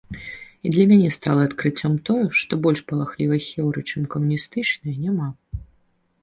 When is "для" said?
0.75-0.85